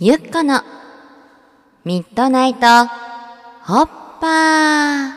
[0.00, 0.62] ゆっこの
[1.84, 2.60] ミッドナイト
[3.64, 3.86] ホッ
[4.20, 5.10] パー。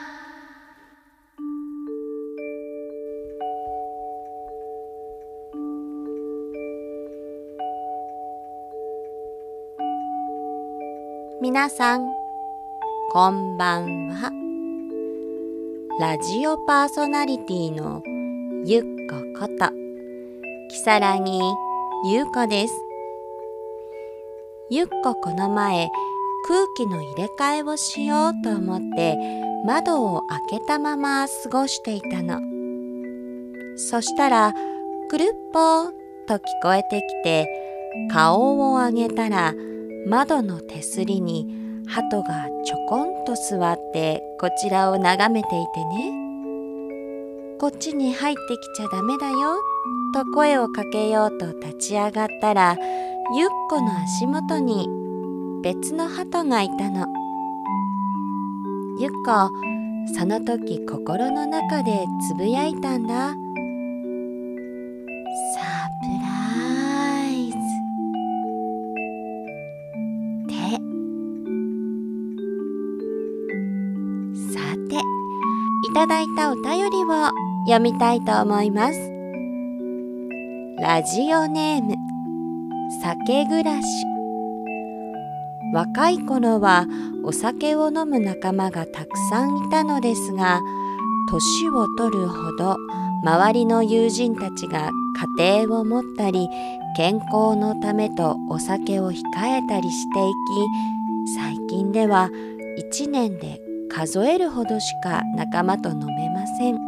[11.44, 12.10] 皆さん
[13.12, 14.32] こんばんは。
[16.00, 18.02] ラジオパーソナリティの
[18.66, 19.70] ゆっここと
[20.72, 21.40] きさらぎ
[22.12, 22.91] ゆうこです。
[24.74, 25.90] ゆっここの前
[26.48, 29.18] 空気の入れ替えをしようと思って
[29.66, 32.40] 窓を開けたまま過ごしていたの。
[33.76, 34.54] そしたら
[35.10, 35.92] くるっぽー
[36.26, 37.50] と聞こえてきて
[38.14, 39.54] 顔を上げたら
[40.08, 41.54] 窓の手すりに
[41.86, 46.14] 鳩がちょこんと座ってこちらを眺めていてね。
[47.60, 49.62] こっちに入ってきちゃダメだよ
[50.14, 52.78] と声をかけようと立ち上がったら
[53.34, 54.90] ゆっこの足元に
[55.64, 57.08] 別の鳩がいたの。
[59.00, 59.50] ゆっこ
[60.18, 63.30] その時心の中でつぶやいたんだ。
[63.30, 63.36] サ
[66.02, 67.58] プライズ。
[70.44, 70.54] って
[74.60, 77.30] さていただいたお便りを
[77.66, 79.00] 読みたいと思います。
[80.82, 82.11] ラジオネーム。
[83.00, 83.88] 酒暮らし。
[85.74, 86.86] 若い頃は
[87.24, 90.60] お酒を飲む仲間がたくさんいたのですが
[91.30, 92.76] 年を取るほど
[93.24, 94.90] 周りの友人たちが
[95.38, 96.50] 家庭を持ったり
[96.98, 100.32] 健康のためとお酒を控えたりしてい
[101.26, 102.30] き最近では
[102.92, 106.80] 1年で数えるほどしか仲間と飲めません。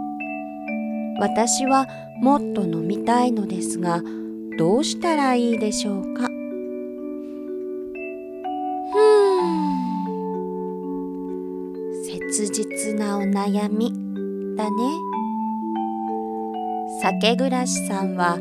[1.20, 1.88] 私は
[2.22, 4.02] もっと飲みたいのですが
[4.58, 6.28] どうしたらいいでしょうか？
[6.28, 6.34] ふん。
[12.04, 13.92] 切実なお悩み
[14.56, 14.76] だね。
[17.02, 18.40] 酒暮らしさんは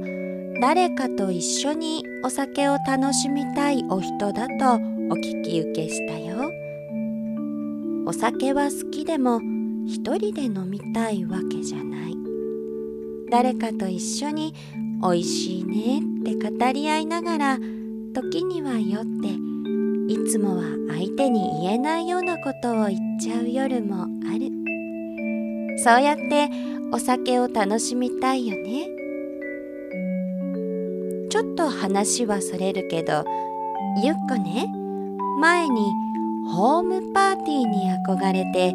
[0.60, 6.50] 誰かと一緒にお酒を楽しみたいお人だとお聞き受けしたよ。
[8.06, 9.40] お酒は好きでも
[9.86, 12.16] 一人で飲みたいわけじゃない。
[13.30, 14.54] 誰かと一緒に
[15.04, 16.02] おいしいねっ
[16.38, 17.58] て語り合いながら
[18.14, 19.52] 時には酔って
[20.12, 24.06] いつもは相手に言えないようなことを言っちゃう夜もあ
[24.38, 24.50] る。
[25.78, 26.48] そうやって
[26.92, 28.86] お酒を楽しみたいよね。
[31.30, 33.24] ちょっと話はそれるけど
[34.04, 34.72] ゆっこね。
[35.40, 35.80] 前に
[36.52, 38.72] ホームパーティーに憧れて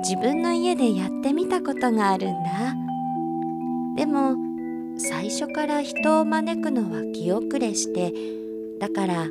[0.00, 2.74] 自分の家でやってみたことがあるんだ。
[3.94, 4.47] でも
[4.98, 8.12] 最初から人を招くのは気遅れして
[8.80, 9.30] だから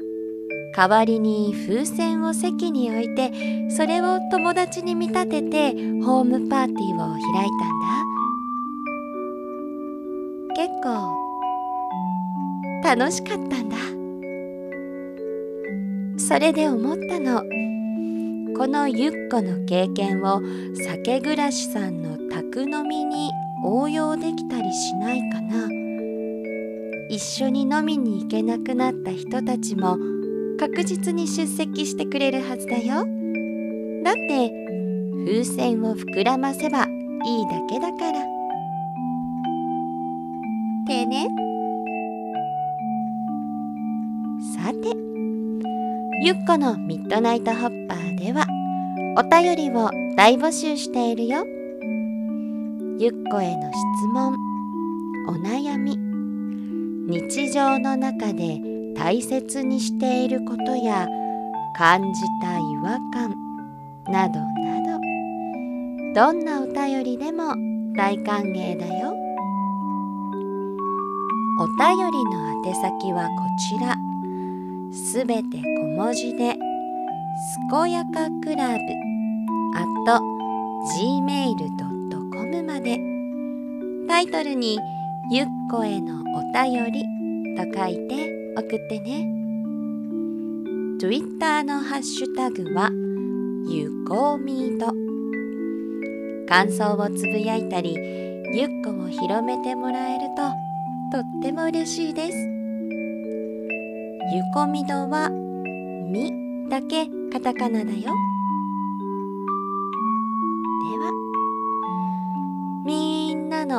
[0.75, 3.31] 代わりに風船を席に置いて
[3.69, 5.71] それを友達に見立てて
[6.03, 8.07] ホームパーティーを開いたんだ。
[10.55, 11.15] 結構
[12.83, 13.77] 楽しかったんだ。
[16.17, 17.43] それで思ったの。
[18.57, 20.41] このゆっこの経験を
[20.73, 23.29] 酒暮らしさんの宅飲みに
[23.63, 25.67] 応用できたりしないかな。
[27.09, 29.97] 一緒に飲みに行けなくなった人たちも
[30.59, 33.05] 確実に出席してくれるはずだよ。
[34.03, 34.51] だって
[35.25, 36.85] 風船を膨らませば
[37.25, 38.19] いいだけだから。
[40.87, 41.27] てね。
[44.55, 44.89] さて
[46.23, 48.45] ゆっこのミッドナイトホッパーでは
[49.17, 51.56] お便りを大募集しているよ。
[52.99, 54.35] ゆっこへの質問。
[55.27, 55.95] お悩み。
[57.07, 58.59] 日常の中で
[58.95, 61.07] 大切にしていることや
[61.77, 63.35] 感じた違和感。
[64.11, 64.99] などな
[66.15, 66.31] ど。
[66.31, 67.53] どんなお便りでも
[67.95, 69.13] 大歓迎だよ。
[71.59, 73.95] お便りの宛先はこちら。
[74.91, 78.79] すべて小文字で「すこやかクラブ」
[79.77, 80.21] at
[80.97, 81.96] gmail.com
[82.63, 82.99] まで。
[84.07, 84.79] タイトルに
[85.31, 87.03] 「ゆっこへのお便り」
[87.57, 89.27] と書いて送ってね。
[90.99, 92.89] Twitter のハッシュタグは
[93.69, 94.93] ゆこみーと。
[96.47, 97.95] 感想をつぶやいたり
[98.53, 100.43] ゆっこを広めてもらえると
[101.11, 102.37] とっても嬉しいです。
[104.33, 106.31] ゆこみどはみ
[106.69, 108.13] だけカタカナだよ。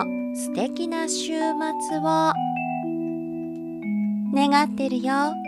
[0.05, 2.33] の素敵な週末を
[4.33, 5.48] 願ってるよ。